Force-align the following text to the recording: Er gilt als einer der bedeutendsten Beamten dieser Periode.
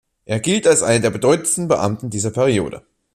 Er 0.25 0.39
gilt 0.39 0.65
als 0.65 0.81
einer 0.81 0.99
der 0.99 1.09
bedeutendsten 1.11 1.67
Beamten 1.67 2.09
dieser 2.09 2.31
Periode. 2.31 2.81